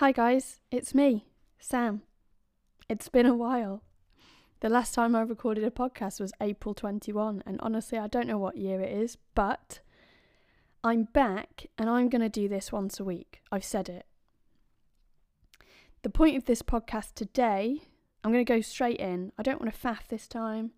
[0.00, 1.26] Hi, guys, it's me,
[1.58, 2.00] Sam.
[2.88, 3.82] It's been a while.
[4.60, 8.38] The last time I recorded a podcast was April 21, and honestly, I don't know
[8.38, 9.80] what year it is, but
[10.82, 13.42] I'm back and I'm going to do this once a week.
[13.52, 14.06] I've said it.
[16.00, 17.82] The point of this podcast today,
[18.24, 19.32] I'm going to go straight in.
[19.36, 20.70] I don't want to faff this time.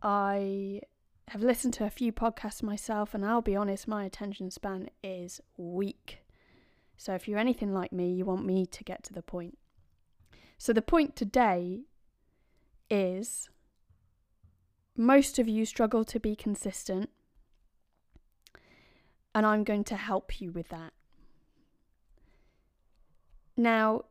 [0.00, 0.80] I
[1.28, 5.42] have listened to a few podcasts myself, and I'll be honest, my attention span is
[5.58, 6.20] weak.
[7.00, 9.56] So if you're anything like me, you want me to get to the point.
[10.58, 11.84] So the point today
[12.90, 13.48] is
[14.94, 17.08] most of you struggle to be consistent,
[19.34, 20.92] and I'm going to help you with that.
[23.56, 24.04] Now,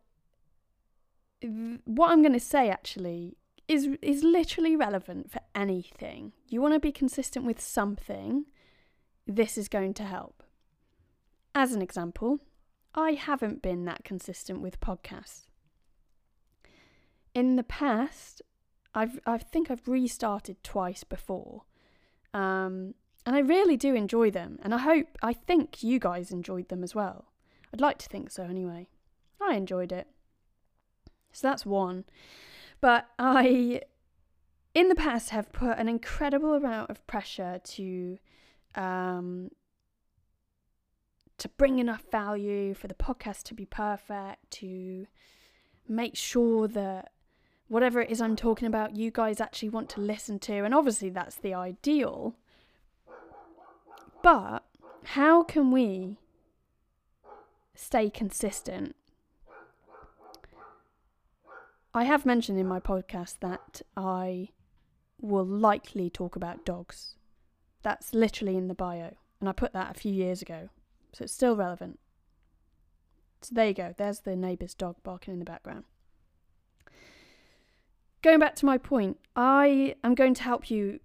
[1.85, 6.33] what I'm going to say actually is is literally relevant for anything.
[6.47, 8.45] You want to be consistent with something,
[9.27, 10.41] this is going to help.
[11.53, 12.39] As an example,
[12.95, 15.45] I haven't been that consistent with podcasts.
[17.33, 18.41] In the past,
[18.95, 21.63] I've I think I've restarted twice before.
[22.33, 26.69] Um, and I really do enjoy them, and I hope I think you guys enjoyed
[26.69, 27.25] them as well.
[27.73, 28.87] I'd like to think so anyway.
[29.41, 30.07] I enjoyed it.
[31.31, 32.05] So that's one.
[32.81, 33.81] But I,
[34.73, 38.17] in the past, have put an incredible amount of pressure to,
[38.75, 39.49] um,
[41.39, 45.07] to bring enough value for the podcast to be perfect, to
[45.87, 47.11] make sure that
[47.67, 50.63] whatever it is I'm talking about, you guys actually want to listen to.
[50.63, 52.35] And obviously, that's the ideal.
[54.21, 54.63] But
[55.03, 56.17] how can we
[57.75, 58.95] stay consistent
[61.93, 64.49] I have mentioned in my podcast that I
[65.19, 67.15] will likely talk about dogs.
[67.81, 70.69] That's literally in the bio, and I put that a few years ago,
[71.13, 71.99] so it's still relevant.
[73.41, 75.85] So there you go, there's the neighbour's dog barking in the background.
[78.21, 80.99] Going back to my point, I am going to help you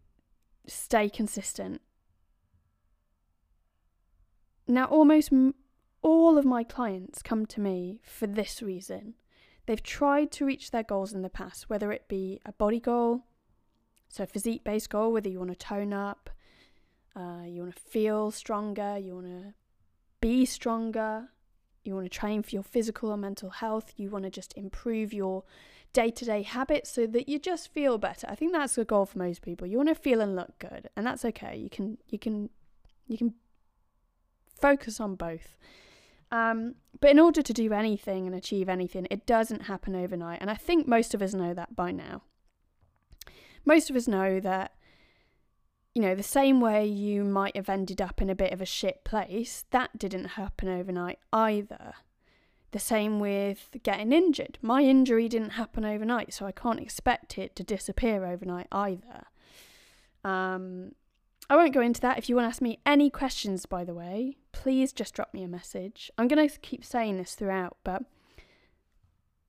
[0.67, 1.81] stay consistent.
[4.67, 5.55] Now, almost m-
[6.03, 9.15] all of my clients come to me for this reason
[9.67, 13.25] They've tried to reach their goals in the past, whether it be a body goal,
[14.09, 16.29] so a physique based goal, whether you want to tone up,
[17.17, 19.55] uh, you want to feel stronger, you want to
[20.25, 21.29] be stronger,
[21.85, 25.13] you want to train for your physical or mental health, you want to just improve
[25.13, 25.45] your
[25.93, 28.27] day to day habits so that you just feel better.
[28.31, 29.67] I think that's the goal for most people.
[29.67, 31.59] You want to feel and look good, and that's okay.
[31.59, 32.49] You can you can
[33.07, 33.35] you can
[34.59, 35.59] focus on both.
[36.33, 40.41] Um, but in order to do anything and achieve anything, it doesn't happen overnight.
[40.41, 42.23] And I think most of us know that by now.
[43.67, 44.73] Most of us know that,
[45.95, 48.67] you know, the same way you might have ended up in a bit of a
[48.67, 51.95] shit place, that didn't happen overnight either.
[52.73, 54.59] The same with getting injured.
[54.61, 59.27] My injury didn't happen overnight, so I can't expect it to disappear overnight either.
[60.25, 60.93] Um,
[61.49, 62.19] I won't go into that.
[62.19, 65.45] If you want to ask me any questions, by the way, please just drop me
[65.45, 66.11] a message.
[66.19, 68.03] I'm going to keep saying this throughout, but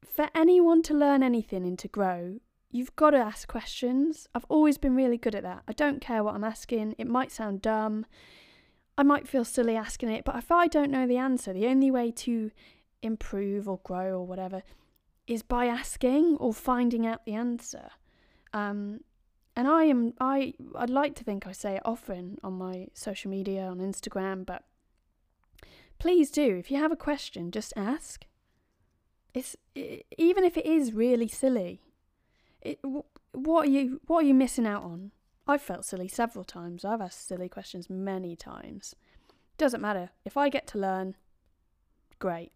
[0.05, 2.39] for anyone to learn anything and to grow,
[2.71, 4.27] you've got to ask questions.
[4.35, 5.63] I've always been really good at that.
[5.67, 6.95] I don't care what I'm asking.
[6.97, 8.05] It might sound dumb.
[8.97, 11.91] I might feel silly asking it, but if I don't know the answer, the only
[11.91, 12.51] way to
[13.01, 14.63] improve or grow or whatever
[15.27, 17.89] is by asking or finding out the answer.
[18.53, 19.01] Um,
[19.55, 23.31] and I am I I'd like to think I say it often on my social
[23.31, 24.63] media on Instagram, but
[25.97, 26.55] please do.
[26.57, 28.25] If you have a question, just ask.
[29.33, 31.81] It's even if it is really silly.
[33.31, 35.11] What are you what are you missing out on?
[35.47, 36.83] I've felt silly several times.
[36.83, 38.95] I've asked silly questions many times.
[39.57, 40.09] Doesn't matter.
[40.25, 41.15] If I get to learn,
[42.17, 42.51] great.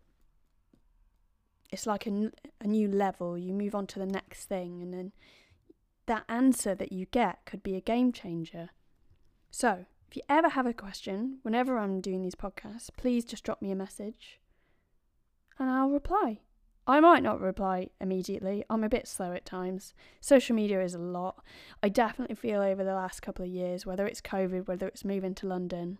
[1.71, 3.37] It's like a, a new level.
[3.37, 5.11] You move on to the next thing, and then
[6.07, 8.69] that answer that you get could be a game changer.
[9.51, 13.61] So, if you ever have a question, whenever I'm doing these podcasts, please just drop
[13.61, 14.39] me a message
[15.59, 16.39] and I'll reply.
[16.87, 18.63] I might not reply immediately.
[18.69, 19.93] I'm a bit slow at times.
[20.21, 21.43] Social media is a lot.
[21.83, 25.35] I definitely feel over the last couple of years, whether it's COVID, whether it's moving
[25.35, 25.99] to London,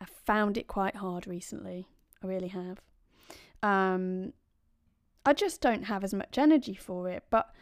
[0.00, 1.88] I've found it quite hard recently.
[2.22, 2.80] I really have.
[3.62, 4.32] Um,
[5.26, 7.52] I just don't have as much energy for it, but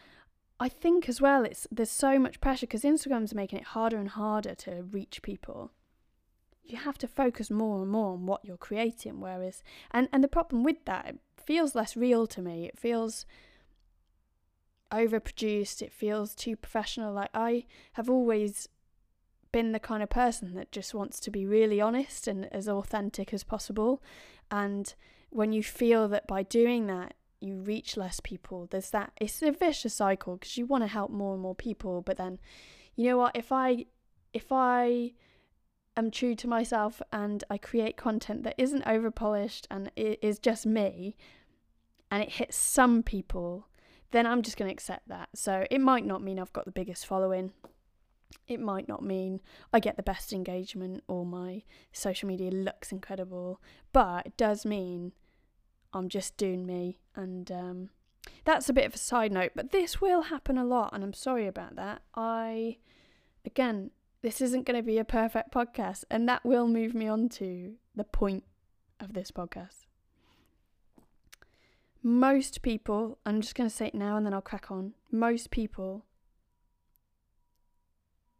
[0.58, 4.08] I think as well, it's there's so much pressure because Instagram's making it harder and
[4.08, 5.70] harder to reach people.
[6.64, 9.20] You have to focus more and more on what you're creating.
[9.20, 11.16] Whereas, and and the problem with that,
[11.46, 12.66] feels less real to me.
[12.66, 13.24] It feels
[14.92, 15.82] overproduced.
[15.82, 17.12] It feels too professional.
[17.12, 17.64] Like I
[17.94, 18.68] have always
[19.52, 23.32] been the kind of person that just wants to be really honest and as authentic
[23.32, 24.02] as possible.
[24.50, 24.94] And
[25.30, 29.52] when you feel that by doing that, you reach less people, there's that, it's a
[29.52, 32.00] vicious cycle because you want to help more and more people.
[32.00, 32.38] But then,
[32.96, 33.86] you know what, if I,
[34.32, 35.12] if I,
[35.96, 40.38] am true to myself and I create content that isn't over polished and it is
[40.38, 41.16] just me
[42.10, 43.68] and it hits some people,
[44.10, 45.30] then I'm just going to accept that.
[45.34, 47.52] So it might not mean I've got the biggest following.
[48.46, 49.40] It might not mean
[49.72, 51.62] I get the best engagement or my
[51.92, 53.60] social media looks incredible,
[53.92, 55.12] but it does mean
[55.92, 57.00] I'm just doing me.
[57.14, 57.90] And um,
[58.44, 61.12] that's a bit of a side note, but this will happen a lot, and I'm
[61.12, 62.02] sorry about that.
[62.14, 62.78] I,
[63.44, 63.90] again,
[64.26, 67.74] this isn't going to be a perfect podcast, and that will move me on to
[67.94, 68.42] the point
[68.98, 69.86] of this podcast.
[72.02, 74.94] Most people, I'm just going to say it now and then I'll crack on.
[75.12, 76.06] Most people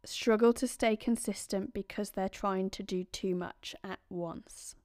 [0.03, 4.75] struggle to stay consistent because they're trying to do too much at once.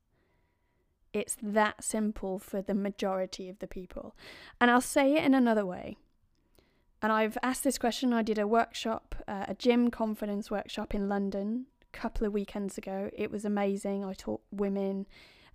[1.13, 4.15] It's that simple for the majority of the people.
[4.61, 5.97] And I'll say it in another way.
[7.03, 8.13] And I've asked this question.
[8.13, 12.79] I did a workshop, uh, a gym confidence workshop in London a couple of weekends
[12.79, 13.11] ago.
[13.13, 14.05] It was amazing.
[14.05, 15.09] I taught women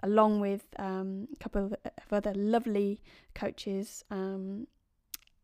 [0.04, 3.02] along with um, a couple of other lovely
[3.34, 4.68] coaches um,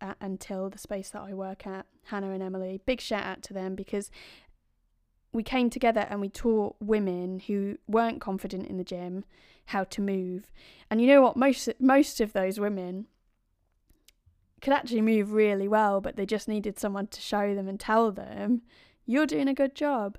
[0.02, 2.82] at, until the space that I work at, Hannah and Emily.
[2.86, 4.12] Big shout out to them because
[5.32, 9.24] we came together and we taught women who weren't confident in the gym
[9.68, 10.52] how to move.
[10.92, 11.38] And you know what?
[11.38, 13.08] Most most of those women
[14.64, 18.12] could actually move really well, but they just needed someone to show them and tell
[18.12, 18.62] them,
[19.06, 20.18] "You're doing a good job."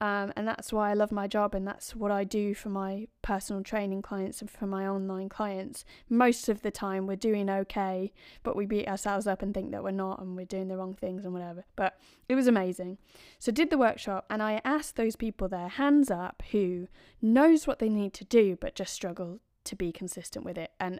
[0.00, 3.06] Um, and that's why I love my job, and that's what I do for my
[3.20, 5.84] personal training clients and for my online clients.
[6.08, 8.12] Most of the time, we're doing okay,
[8.42, 10.94] but we beat ourselves up and think that we're not, and we're doing the wrong
[10.94, 11.64] things and whatever.
[11.76, 12.98] But it was amazing.
[13.38, 16.88] So, did the workshop, and I asked those people there, hands up, who
[17.20, 20.72] knows what they need to do, but just struggle to be consistent with it.
[20.80, 20.98] And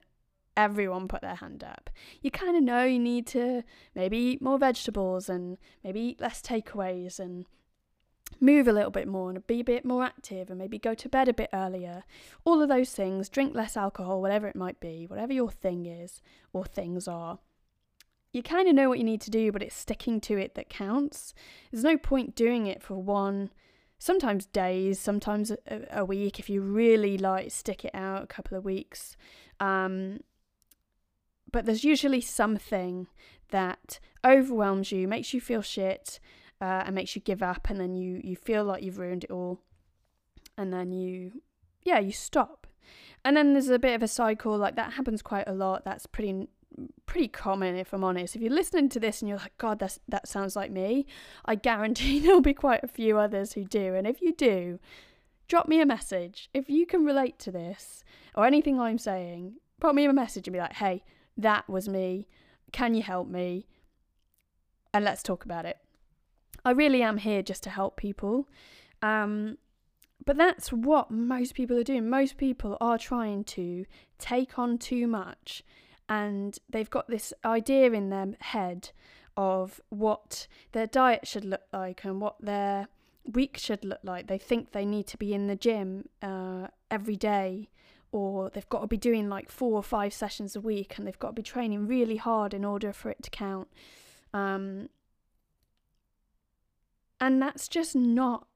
[0.57, 1.91] everyone put their hand up.
[2.21, 3.63] You kind of know you need to
[3.95, 7.47] maybe eat more vegetables and maybe eat less takeaways and
[8.41, 11.09] move a little bit more and be a bit more active and maybe go to
[11.09, 12.05] bed a bit earlier.
[12.45, 16.21] All of those things, drink less alcohol, whatever it might be, whatever your thing is
[16.53, 17.39] or things are.
[18.33, 20.71] You kind of know what you need to do, but it's sticking to it that
[20.71, 21.35] counts.
[21.71, 23.51] There's no point doing it for one,
[23.99, 25.59] sometimes days, sometimes a,
[25.91, 29.17] a week if you really like stick it out a couple of weeks.
[29.61, 30.21] Um,
[31.53, 33.07] but there's usually something
[33.51, 36.19] that overwhelms you, makes you feel shit,
[36.61, 39.31] uh, and makes you give up and then you you feel like you've ruined it
[39.31, 39.59] all
[40.57, 41.43] and then you
[41.83, 42.67] yeah you stop.
[43.25, 46.07] And then there's a bit of a cycle like that happens quite a lot that's
[46.07, 46.49] pretty
[47.05, 48.37] pretty common if i'm honest.
[48.37, 51.05] If you're listening to this and you're like god that's that sounds like me
[51.45, 54.79] i guarantee there'll be quite a few others who do and if you do
[55.49, 56.49] drop me a message.
[56.55, 60.53] If you can relate to this or anything i'm saying put me a message and
[60.53, 61.03] be like hey
[61.37, 62.27] that was me
[62.73, 63.67] can you help me
[64.95, 65.79] and let's talk about it
[66.65, 68.49] I really am here just to help people.
[69.01, 69.59] Um,
[70.25, 72.09] but that's what most people are doing.
[72.09, 73.85] Most people are trying to
[74.19, 75.65] take on too much,
[76.09, 78.91] and they've got this idea in their head
[79.37, 82.87] of what their diet should look like and what their
[83.25, 84.29] week should look like.
[84.29, 87.71] They think they need to be in the gym uh, every day,
[88.13, 91.19] or they've got to be doing like four or five sessions a week, and they've
[91.19, 93.69] got to be training really hard in order for it to count.
[94.33, 94.89] Um,
[97.21, 98.47] and that's just not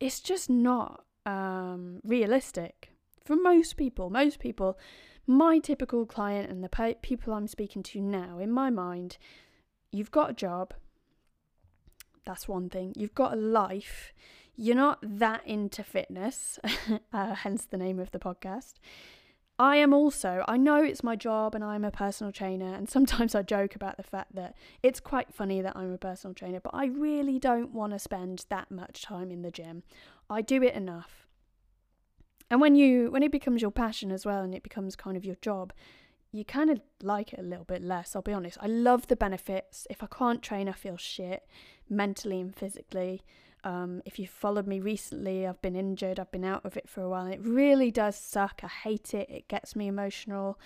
[0.00, 2.90] it's just not um, realistic
[3.24, 4.10] for most people.
[4.10, 4.78] Most people
[5.26, 9.16] my typical client and the people i'm speaking to now in my mind
[9.94, 10.74] you've got a job.
[12.26, 12.92] That's one thing.
[12.96, 14.12] You've got a life
[14.56, 16.58] you're not that into fitness
[17.12, 18.74] uh, hence the name of the podcast
[19.58, 23.34] I am also, I know it's my job and I'm a personal trainer, and sometimes
[23.34, 26.74] I joke about the fact that it's quite funny that I'm a personal trainer, but
[26.74, 29.84] I really don't want to spend that much time in the gym.
[30.28, 31.26] I do it enough.
[32.50, 35.24] And when you when it becomes your passion as well and it becomes kind of
[35.24, 35.72] your job,
[36.32, 38.58] you kind of like it a little bit less, I'll be honest.
[38.60, 39.86] I love the benefits.
[39.88, 41.46] If I can't train, I feel shit
[41.88, 43.22] mentally and physically.
[43.64, 47.02] Um, if you've followed me recently, I've been injured, I've been out of it for
[47.02, 47.26] a while.
[47.26, 48.60] It really does suck.
[48.62, 49.28] I hate it.
[49.30, 50.58] It gets me emotional.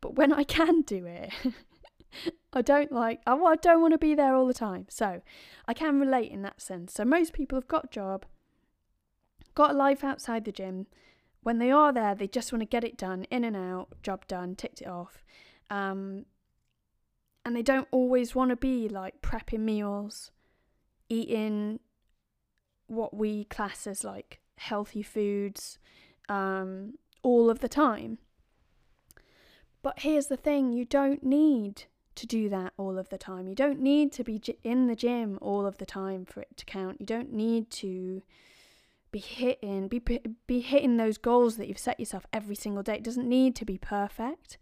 [0.00, 1.30] But when I can do it,
[2.54, 4.86] I don't like, I, I don't want to be there all the time.
[4.88, 5.20] So
[5.66, 6.94] I can relate in that sense.
[6.94, 8.24] So most people have got a job,
[9.54, 10.86] got a life outside the gym.
[11.42, 14.26] When they are there, they just want to get it done, in and out, job
[14.26, 15.22] done, ticked it off.
[15.70, 16.24] Um,
[17.44, 20.30] and they don't always want to be like prepping meals,
[21.08, 21.80] eating
[22.88, 25.78] what we class as like healthy foods
[26.28, 28.18] um, all of the time.
[29.82, 31.84] But here's the thing you don't need
[32.16, 33.46] to do that all of the time.
[33.46, 36.64] You don't need to be in the gym all of the time for it to
[36.64, 37.00] count.
[37.00, 38.22] You don't need to
[39.10, 40.00] be hitting be
[40.46, 42.96] be hitting those goals that you've set yourself every single day.
[42.96, 44.58] It doesn't need to be perfect.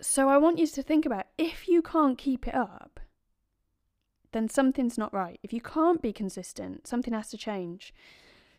[0.00, 2.99] So I want you to think about if you can't keep it up,
[4.32, 5.38] then something's not right.
[5.42, 7.92] If you can't be consistent, something has to change.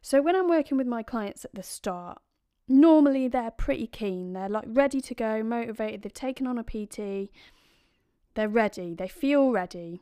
[0.02, 2.20] So when I'm working with my clients at the start,
[2.68, 4.34] normally they're pretty keen.
[4.34, 6.02] They're like ready to go, motivated.
[6.02, 7.32] They've taken on a PT.
[8.34, 8.96] They're ready.
[8.96, 10.02] They feel ready.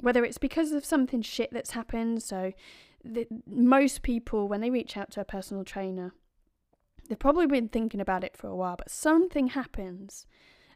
[0.00, 2.22] Whether it's because of something shit that's happened.
[2.22, 2.52] So,
[3.04, 6.12] the, most people, when they reach out to a personal trainer,
[7.08, 10.26] they've probably been thinking about it for a while, but something happens.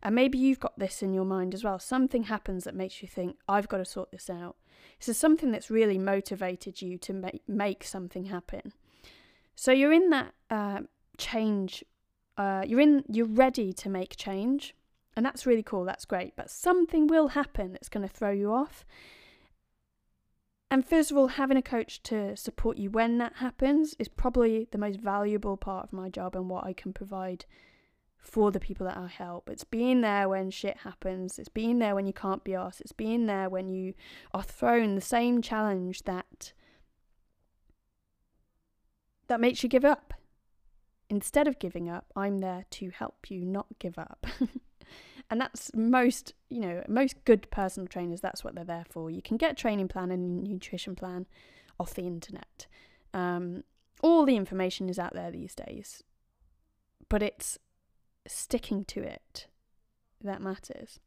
[0.04, 1.78] And maybe you've got this in your mind as well.
[1.78, 4.56] Something happens that makes you think, I've got to sort this out.
[4.98, 8.74] So, something that's really motivated you to make, make something happen.
[9.56, 10.80] So, you're in that uh,
[11.16, 11.84] change
[12.36, 14.74] uh, you're in you're ready to make change
[15.16, 18.52] and that's really cool that's great but something will happen that's going to throw you
[18.52, 18.84] off
[20.70, 24.66] and first of all having a coach to support you when that happens is probably
[24.72, 27.44] the most valuable part of my job and what i can provide
[28.24, 31.94] for the people that i help it's being there when shit happens it's being there
[31.94, 33.94] when you can't be asked it's being there when you
[34.32, 36.52] are thrown the same challenge that
[39.28, 40.14] that makes you give up
[41.08, 44.26] instead of giving up, I'm there to help you not give up.
[45.30, 49.10] and that's most, you know, most good personal trainers, that's what they're there for.
[49.10, 51.26] You can get a training plan and a nutrition plan
[51.78, 52.66] off the internet.
[53.12, 53.64] Um,
[54.02, 56.02] all the information is out there these days,
[57.08, 57.58] but it's
[58.26, 59.46] sticking to it
[60.22, 61.00] that matters.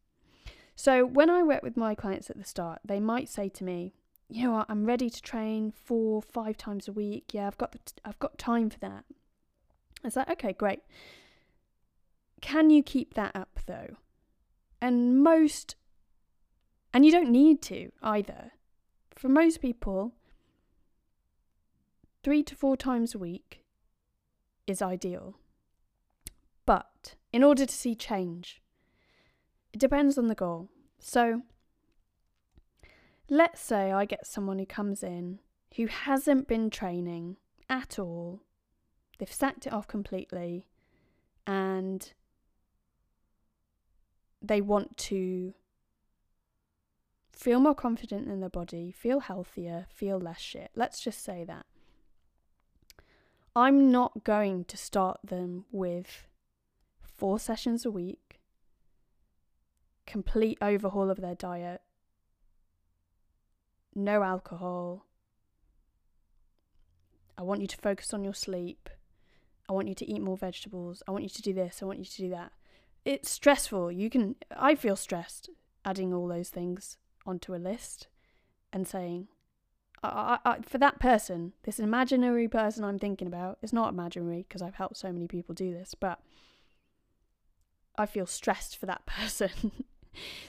[0.76, 3.94] So when I work with my clients at the start, they might say to me,
[4.30, 7.34] you know what, I'm ready to train four, five times a week.
[7.34, 9.06] Yeah, I've got the t- I've got time for that.
[10.04, 10.82] It's like, okay, great.
[12.42, 13.96] Can you keep that up though?
[14.80, 15.76] And most,
[16.94, 18.52] and you don't need to either.
[19.16, 20.14] For most people,
[22.24, 23.64] three to four times a week
[24.68, 25.36] is ideal.
[26.68, 28.62] But in order to see change,
[29.74, 30.70] it depends on the goal.
[31.00, 31.42] So,
[33.28, 35.40] let's say I get someone who comes in
[35.78, 38.42] who hasn't been training at all
[39.18, 40.68] They've sacked it off completely
[41.46, 42.14] and
[44.42, 45.54] they want to
[47.32, 50.72] feel more confident in their body, feel healthier, feel less shit.
[50.76, 51.66] Let's just say that.
[53.56, 56.28] I'm not going to start them with
[57.18, 58.40] four sessions a week,
[60.06, 61.82] complete overhaul of their diet,
[63.96, 65.06] no alcohol.
[67.38, 68.90] I want you to focus on your sleep.
[69.70, 71.04] I want you to eat more vegetables.
[71.08, 71.82] I want you to do this.
[71.82, 72.52] I want you to do that.
[73.04, 73.92] It's stressful.
[73.92, 75.50] You can, I feel stressed
[75.86, 78.08] adding all those things onto a list
[78.72, 79.28] and saying,
[80.04, 84.46] I, I, I, for that person, this imaginary person I'm thinking about, it's not imaginary
[84.48, 86.20] because I've helped so many people do this, but
[87.98, 89.72] I feel stressed for that person.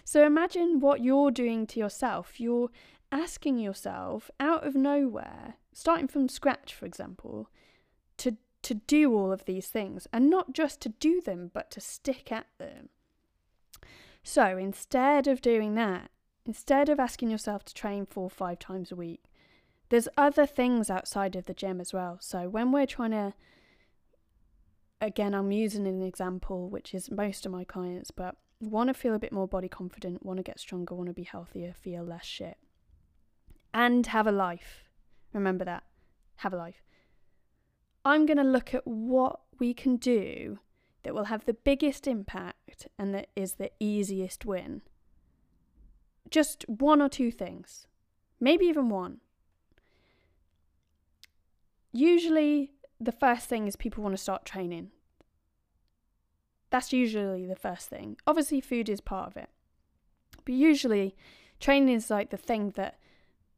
[0.04, 2.40] so imagine what you're doing to yourself.
[2.40, 2.70] You're
[3.10, 7.48] asking yourself out of nowhere, starting from scratch, for example,
[8.18, 11.80] to to do all of these things and not just to do them, but to
[11.80, 12.88] stick at them.
[14.22, 16.10] So instead of doing that,
[16.44, 19.22] instead of asking yourself to train four or five times a week,
[19.90, 22.18] there's other things outside of the gym as well.
[22.20, 23.32] So when we're trying to,
[25.00, 29.14] again, I'm using an example, which is most of my clients, but want to feel
[29.14, 32.24] a bit more body confident, want to get stronger, want to be healthier, feel less
[32.24, 32.58] shit,
[33.72, 34.84] and have a life.
[35.32, 35.84] Remember that.
[36.36, 36.82] Have a life.
[38.04, 40.58] I'm going to look at what we can do
[41.02, 44.82] that will have the biggest impact and that is the easiest win.
[46.30, 47.86] Just one or two things,
[48.40, 49.18] maybe even one.
[51.92, 54.90] Usually, the first thing is people want to start training.
[56.70, 58.16] That's usually the first thing.
[58.26, 59.48] Obviously, food is part of it.
[60.44, 61.16] But usually,
[61.60, 62.98] training is like the thing that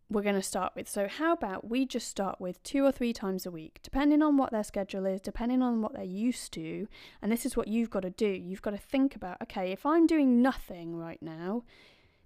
[0.09, 0.89] we're going to start with.
[0.89, 4.37] So, how about we just start with two or three times a week, depending on
[4.37, 6.89] what their schedule is, depending on what they're used to.
[7.23, 8.27] And this is what you've got to do.
[8.29, 11.65] You've got to think about okay, if I'm doing nothing right now,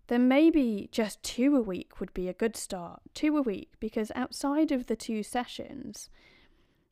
[0.09, 3.01] then maybe just two a week would be a good start.
[3.15, 6.11] Two a week, because outside of the two sessions,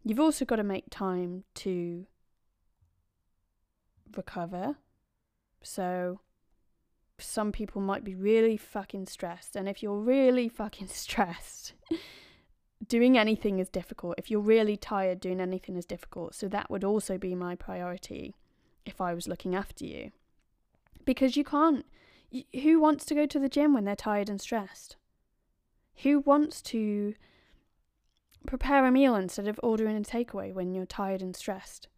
[0.05, 2.07] you've also got to make time to
[4.17, 4.77] recover.
[5.63, 6.21] So,
[7.19, 9.57] some people might be really fucking stressed.
[9.57, 11.75] And if you're really fucking stressed,
[12.87, 14.15] doing anything is difficult.
[14.19, 16.35] If you're really tired, doing anything is difficult.
[16.35, 18.35] So that would also be my priority.
[18.85, 20.11] if I was looking after you.
[21.05, 21.87] Because you can't.
[22.63, 24.97] who wants to go to the gym when they're tired and stressed?
[26.03, 27.15] Who wants to
[28.47, 31.89] prepare a meal instead of ordering a takeaway when you're tired and stressed?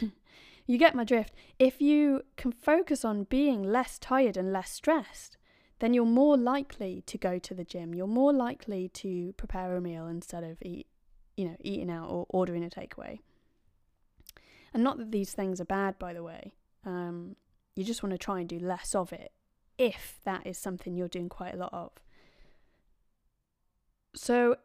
[0.66, 1.34] you get my drift.
[1.58, 5.36] If you can focus on being less tired and less stressed,
[5.80, 7.94] then you're more likely to go to the gym.
[7.94, 10.86] You're more likely to prepare a meal instead of eat,
[11.36, 13.20] you know, eating out or ordering a takeaway.
[14.74, 16.54] And not that these things are bad, by the way.
[16.84, 17.36] Um,
[17.74, 19.32] you just want to try and do less of it
[19.78, 21.92] if that is something you're doing quite a lot of.
[24.14, 24.56] So,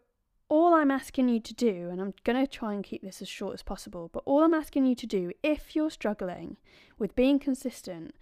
[0.53, 3.27] all I'm asking you to do, and I'm going to try and keep this as
[3.27, 6.57] short as possible, but all I'm asking you to do, if you're struggling
[6.99, 8.13] with being consistent,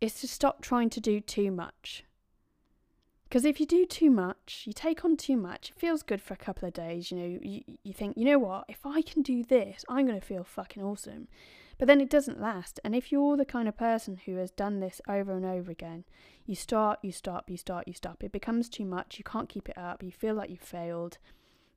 [0.00, 2.04] is to stop trying to do too much.
[3.28, 6.32] Because if you do too much, you take on too much, it feels good for
[6.32, 7.10] a couple of days.
[7.10, 10.20] You know, you, you think, you know what, if I can do this, I'm going
[10.20, 11.26] to feel fucking awesome.
[11.76, 12.78] But then it doesn't last.
[12.84, 16.04] And if you're the kind of person who has done this over and over again,
[16.46, 18.22] you start, you stop, you start, you stop.
[18.22, 19.18] It becomes too much.
[19.18, 20.04] You can't keep it up.
[20.04, 21.18] You feel like you've failed.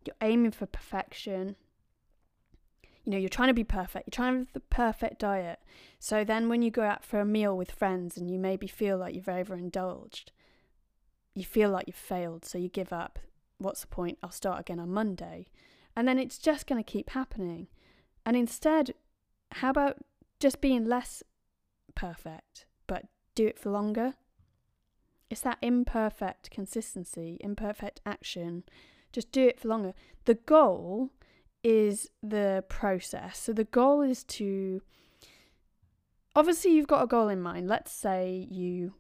[0.06, 1.56] You're aiming for perfection.
[3.04, 4.08] You know, you're trying to be perfect.
[4.08, 5.60] You're trying to have the perfect diet.
[6.00, 8.98] So then when you go out for a meal with friends and you maybe feel
[8.98, 10.32] like you've overindulged,
[11.36, 13.20] you feel like you've failed, so you give up.
[13.58, 14.20] What's the point?
[14.24, 15.48] I'll start again on Monday.
[15.96, 17.68] And then it's just going to keep happening.
[18.26, 18.94] And instead,
[19.52, 19.98] how about
[20.40, 21.24] just being less
[21.96, 23.06] perfect, but
[23.36, 24.14] do it for longer?
[25.30, 28.64] It's that imperfect consistency, imperfect action.
[29.14, 29.94] Just do it for longer.
[30.26, 31.12] The goal
[31.64, 33.40] is the process.
[33.40, 34.82] So the goal is to.
[36.36, 37.70] Obviously, you've got a goal in mind.
[37.70, 38.94] Let's say you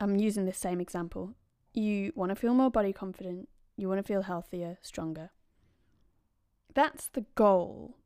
[0.00, 1.34] I'm using the same example.
[1.74, 5.30] You want to feel more body confident, you want to feel healthier, stronger.
[6.74, 7.96] That's the goal.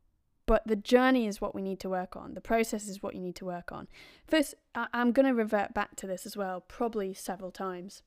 [0.45, 2.35] But the journey is what we need to work on.
[2.35, 3.87] The process is what you need to work on.
[4.27, 8.03] First, I'm going to revert back to this as well, probably several times.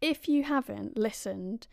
[0.00, 1.66] If you haven't listened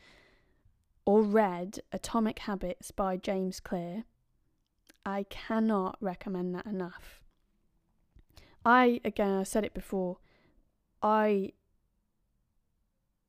[1.06, 4.06] or read Atomic Habits by James Clear,
[5.06, 7.22] I cannot recommend that enough.
[8.66, 10.18] I, again, I said it before,
[11.04, 11.52] I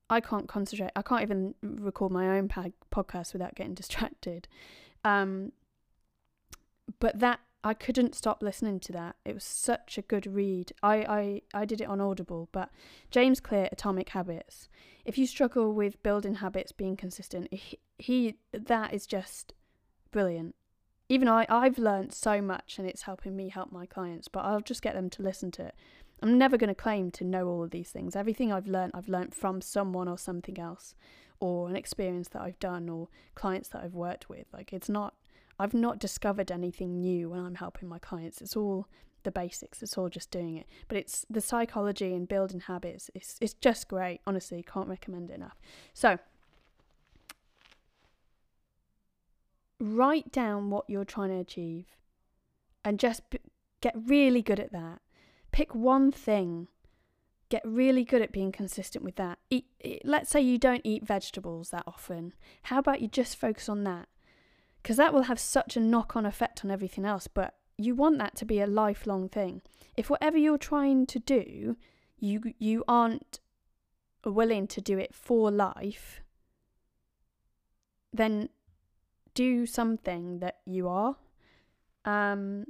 [0.08, 0.92] I can't concentrate.
[0.94, 4.48] I can't even record my own podcast without getting distracted.
[5.04, 5.52] Um,
[7.00, 9.16] but that I couldn't stop listening to that.
[9.24, 10.72] It was such a good read.
[10.82, 12.70] I, I, I did it on Audible, but
[13.10, 14.68] James Clear, Atomic Habits.
[15.04, 19.52] If you struggle with building habits, being consistent, he, he that is just
[20.12, 20.54] brilliant.
[21.08, 24.28] Even I, I've learned so much, and it's helping me help my clients.
[24.28, 25.74] But I'll just get them to listen to it.
[26.22, 28.16] I'm never going to claim to know all of these things.
[28.16, 30.94] Everything I've learned, I've learned from someone or something else,
[31.40, 34.46] or an experience that I've done, or clients that I've worked with.
[34.52, 35.14] Like, it's not,
[35.58, 38.40] I've not discovered anything new when I'm helping my clients.
[38.40, 38.88] It's all
[39.22, 40.66] the basics, it's all just doing it.
[40.88, 44.20] But it's the psychology and building habits, it's, it's just great.
[44.26, 45.58] Honestly, can't recommend it enough.
[45.94, 46.18] So,
[49.80, 51.86] write down what you're trying to achieve
[52.84, 53.22] and just
[53.80, 55.00] get really good at that
[55.56, 56.68] Pick one thing.
[57.48, 59.38] Get really good at being consistent with that.
[59.48, 62.34] Eat, eat, let's say you don't eat vegetables that often.
[62.64, 64.06] How about you just focus on that?
[64.86, 68.18] Because that will have such a knock on effect on everything else, but you want
[68.18, 69.60] that to be a lifelong thing.
[69.96, 71.76] If whatever you're trying to do,
[72.20, 73.40] you you aren't
[74.24, 76.20] willing to do it for life,
[78.12, 78.48] then
[79.34, 81.16] do something that you are.
[82.04, 82.66] Um,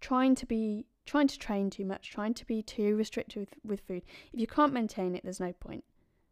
[0.00, 3.80] trying to be trying to train too much, trying to be too restrictive with, with
[3.80, 4.02] food.
[4.32, 5.84] If you can't maintain it, there's no point.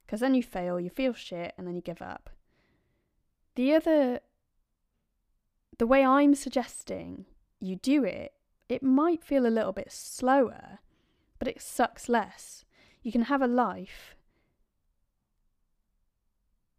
[0.07, 2.31] Because then you fail, you feel shit, and then you give up.
[3.54, 4.20] The other,
[5.78, 7.26] the way I'm suggesting
[7.60, 8.32] you do it,
[8.68, 10.78] it might feel a little bit slower,
[11.38, 12.64] but it sucks less.
[13.02, 14.14] You can have a life,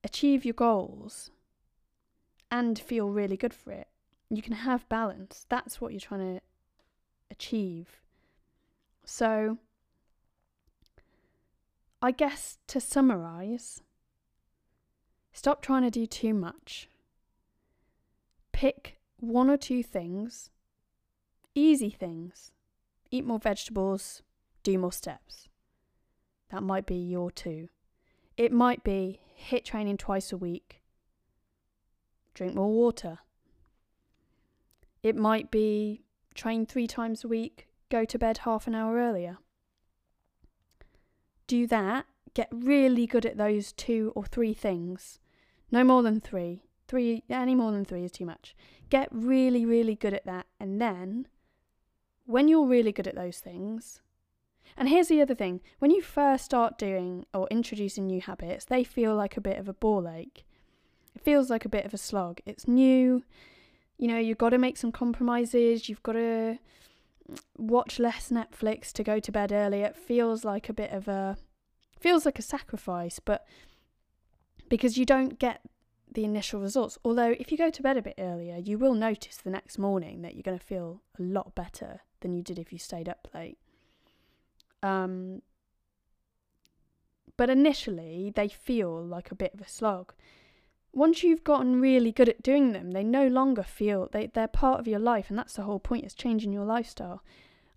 [0.04, 1.30] achieve your goals,
[2.50, 3.88] and feel really good for it.
[4.30, 5.46] You can have balance.
[5.50, 6.42] That's what you're trying to
[7.30, 8.02] achieve.
[9.06, 9.58] So,
[12.02, 13.82] I guess to summarize,
[15.34, 16.88] stop trying to do too much.
[18.52, 20.50] Pick one or two things,
[21.56, 22.52] easy things.
[23.12, 24.22] Eat more vegetables,
[24.64, 25.48] do more steps.
[26.50, 27.70] That might be your two.
[28.38, 30.82] It might be HIIT training twice a week,
[32.34, 33.20] drink more water.
[35.04, 36.02] It might be
[36.34, 39.38] train three times a week, go to bed half an hour earlier.
[41.46, 45.20] Do that, get really good at those two or three things,
[45.74, 46.62] no more than three.
[46.88, 48.56] Three, any more than three is too much.
[48.92, 50.46] Get really, really good at that.
[50.60, 51.28] And then,
[52.26, 54.00] when you're really good at those things,
[54.78, 58.84] and here's the other thing when you first start doing or introducing new habits, they
[58.84, 60.46] feel like a bit of a ball ache.
[61.16, 62.40] It feels like a bit of a slog.
[62.46, 63.24] It's new.
[63.98, 65.90] You know, you've got to make some compromises.
[65.90, 66.60] You've got to
[67.58, 69.82] watch less Netflix to go to bed early.
[69.82, 71.38] It feels like a bit of a
[72.00, 73.46] feels like a sacrifice, but
[74.70, 75.62] because you don't get
[76.14, 76.98] the initial results.
[77.04, 80.22] Although if you go to bed a bit earlier, you will notice the next morning
[80.22, 83.28] that you're going to feel a lot better than you did if you stayed up
[83.34, 83.58] late.
[84.82, 85.42] Um,
[87.38, 90.14] but initially, they feel like a bit of a slog.
[90.94, 94.80] Once you've gotten really good at doing them, they no longer feel they, they're part
[94.80, 97.24] of your life, and that's the whole point is changing your lifestyle.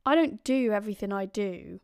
[0.05, 1.81] I don't do everything I do.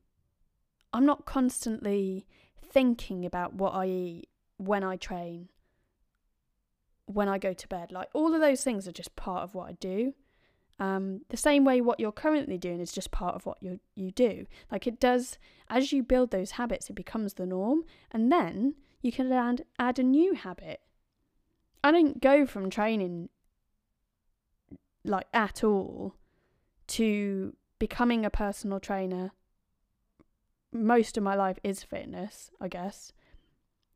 [0.92, 2.26] I'm not constantly
[2.62, 5.48] thinking about what I eat when I train,
[7.06, 7.92] when I go to bed.
[7.92, 10.14] Like all of those things are just part of what I do.
[10.78, 14.10] Um, the same way what you're currently doing is just part of what you you
[14.10, 14.46] do.
[14.70, 15.38] Like it does
[15.68, 19.98] as you build those habits, it becomes the norm, and then you can add add
[19.98, 20.80] a new habit.
[21.84, 23.28] I didn't go from training
[25.04, 26.14] like at all
[26.88, 29.32] to becoming a personal trainer.
[30.72, 33.12] Most of my life is fitness, I guess.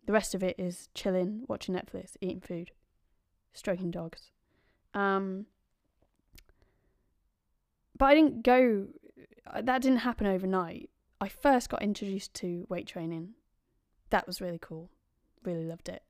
[0.06, 2.70] The rest of it is chilling, watching Netflix, eating food,
[3.52, 4.30] stroking dogs.
[4.94, 5.46] Um,
[7.98, 8.86] but I didn't go.
[9.52, 10.90] Uh, that didn't happen overnight.
[11.20, 13.34] I first got introduced to weight training.
[14.10, 14.90] That was really cool.
[15.44, 16.02] Really loved it.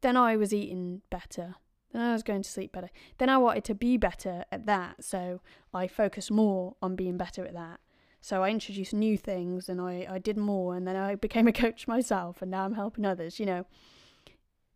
[0.00, 1.54] Then I was eating better.
[1.92, 2.90] Then I was going to sleep better.
[3.18, 5.40] Then I wanted to be better at that, so
[5.72, 7.78] I focused more on being better at that.
[8.24, 11.52] So I introduced new things and I, I did more, and then I became a
[11.52, 13.38] coach myself, and now I'm helping others.
[13.38, 13.66] You know,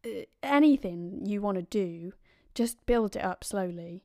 [0.04, 2.12] uh, anything you want to do,
[2.54, 4.04] just build it up slowly.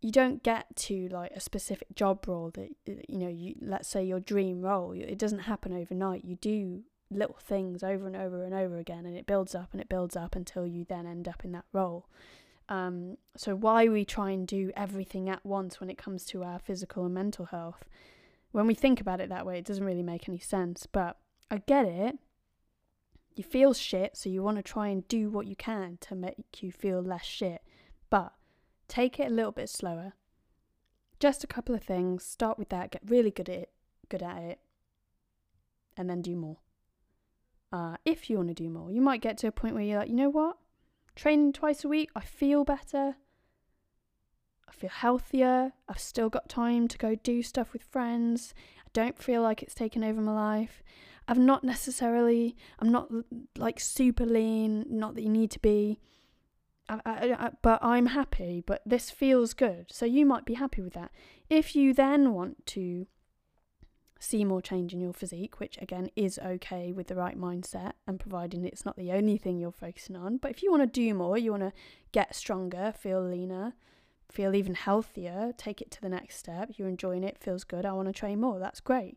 [0.00, 4.02] You don't get to like a specific job role that you know you let's say
[4.02, 6.24] your dream role it doesn't happen overnight.
[6.24, 9.80] You do little things over and over and over again and it builds up and
[9.80, 12.06] it builds up until you then end up in that role
[12.70, 16.58] um, so why we try and do everything at once when it comes to our
[16.58, 17.84] physical and mental health
[18.52, 21.18] when we think about it that way it doesn't really make any sense but
[21.50, 22.16] i get it
[23.34, 26.62] you feel shit so you want to try and do what you can to make
[26.62, 27.62] you feel less shit
[28.08, 28.32] but
[28.90, 30.14] Take it a little bit slower.
[31.20, 32.24] Just a couple of things.
[32.24, 32.90] Start with that.
[32.90, 33.70] Get really good at it.
[34.08, 34.58] Good at it,
[35.96, 36.56] and then do more.
[37.72, 40.00] Uh, if you want to do more, you might get to a point where you're
[40.00, 40.56] like, you know what?
[41.20, 43.16] Training twice a week, I feel better.
[44.66, 45.74] I feel healthier.
[45.86, 48.54] I've still got time to go do stuff with friends.
[48.78, 50.82] I don't feel like it's taken over my life.
[51.28, 53.10] I've not necessarily, I'm not
[53.58, 55.98] like super lean, not that you need to be.
[56.88, 59.92] I, I, I, but I'm happy, but this feels good.
[59.92, 61.10] So you might be happy with that.
[61.50, 63.06] If you then want to
[64.20, 68.20] see more change in your physique, which again is okay with the right mindset and
[68.20, 71.14] providing it's not the only thing you're focusing on, but if you want to do
[71.14, 71.72] more, you want to
[72.12, 73.72] get stronger, feel leaner,
[74.30, 77.92] feel even healthier, take it to the next step, you're enjoying it, feels good, I
[77.92, 79.16] want to train more, that's great.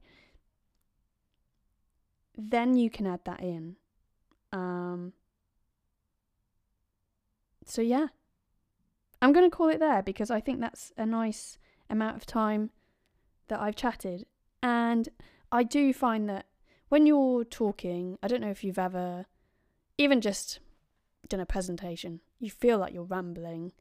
[2.37, 3.75] Then you can add that in.
[4.53, 5.11] Um,
[7.65, 8.07] so yeah,
[9.21, 11.57] I'm going to call it there because I think that's a nice
[11.89, 12.69] amount of time
[13.49, 14.25] that I've chatted.
[14.63, 15.09] And
[15.51, 16.45] I do find that
[16.87, 19.25] when you're talking, I don't know if you've ever
[19.97, 20.59] even just
[21.27, 23.73] done a presentation, you feel like you're rambling.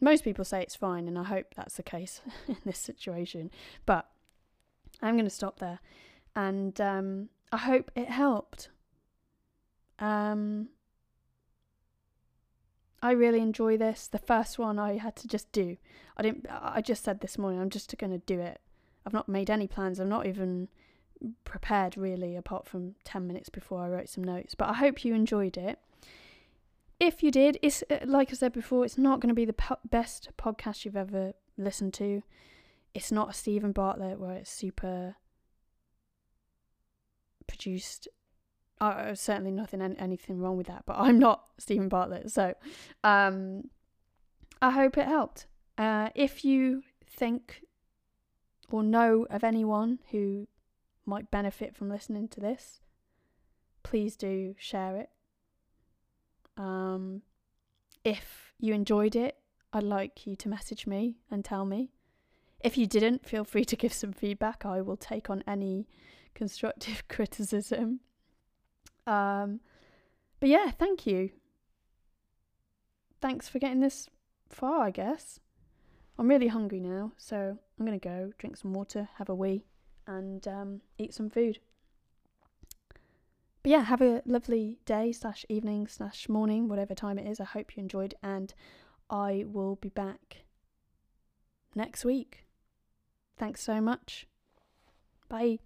[0.00, 3.50] Most people say it's fine, and I hope that's the case in this situation.
[3.86, 4.10] But
[5.00, 5.78] I'm going to stop there,
[6.34, 8.68] and um, I hope it helped.
[9.98, 10.68] Um,
[13.02, 14.08] I really enjoy this.
[14.08, 15.76] The first one I had to just do.
[16.16, 16.46] I didn't.
[16.50, 17.60] I just said this morning.
[17.60, 18.60] I'm just going to do it.
[19.06, 20.00] I've not made any plans.
[20.00, 20.68] I'm not even
[21.44, 24.54] prepared really, apart from ten minutes before I wrote some notes.
[24.54, 25.78] But I hope you enjoyed it.
[26.98, 28.84] If you did, it's uh, like I said before.
[28.84, 32.22] It's not going to be the po- best podcast you've ever listened to.
[32.94, 35.16] It's not a Steven Bartlett where it's super
[37.46, 38.08] produced
[38.80, 42.54] uh, certainly nothing anything wrong with that, but I'm not Steven Bartlett, so
[43.04, 43.70] um,
[44.60, 45.46] I hope it helped.
[45.78, 47.62] Uh, if you think
[48.70, 50.48] or know of anyone who
[51.04, 52.80] might benefit from listening to this,
[53.82, 55.10] please do share it.
[56.56, 57.22] Um,
[58.04, 59.36] if you enjoyed it,
[59.72, 61.90] I'd like you to message me and tell me.
[62.60, 64.64] If you didn't, feel free to give some feedback.
[64.64, 65.86] I will take on any
[66.34, 68.00] constructive criticism.
[69.06, 69.60] Um,
[70.40, 71.30] but yeah, thank you.
[73.20, 74.08] thanks for getting this
[74.48, 75.40] far, I guess.
[76.18, 79.66] I'm really hungry now, so I'm going to go drink some water, have a wee,
[80.06, 81.58] and um, eat some food.
[83.62, 87.40] But yeah, have a lovely day, slash evening, slash morning, whatever time it is.
[87.40, 88.54] I hope you enjoyed, and
[89.10, 90.44] I will be back
[91.74, 92.46] next week.
[93.36, 94.26] Thanks so much.
[95.28, 95.58] Bye.